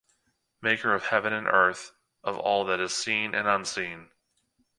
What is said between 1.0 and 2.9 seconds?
heaven and earth, of all that